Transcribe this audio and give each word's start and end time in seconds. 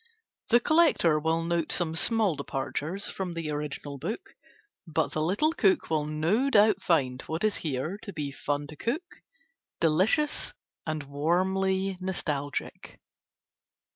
The 0.49 0.59
collector 0.59 1.19
will 1.19 1.43
note 1.43 1.71
some 1.71 1.95
small 1.95 2.35
departures 2.35 3.07
from 3.07 3.33
the 3.33 3.51
original 3.51 3.99
book, 3.99 4.33
but 4.87 5.11
the 5.11 5.21
little 5.21 5.51
cook 5.51 5.91
will 5.91 6.05
no 6.05 6.49
doubt 6.49 6.81
find 6.81 7.21
what 7.27 7.43
is 7.43 7.57
here 7.57 7.99
to 8.01 8.11
be 8.11 8.31
fun 8.31 8.65
to 8.69 8.75
cook, 8.75 9.21
delicious, 9.79 10.53
and 10.87 11.03
warmly 11.03 11.99
nostalgic. 12.01 12.99